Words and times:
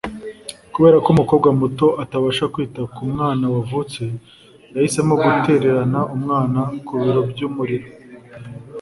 Kubera 0.73 0.97
ko 1.03 1.07
umukobwa 1.15 1.49
muto 1.59 1.87
atabashaga 2.03 2.51
kwita 2.53 2.81
ku 2.93 3.01
mwana 3.11 3.45
wavutse, 3.53 4.03
yahisemo 4.73 5.13
gutererana 5.23 5.99
umwana 6.15 6.59
ku 6.85 6.93
biro 7.01 7.21
by'umuriro 7.31 7.87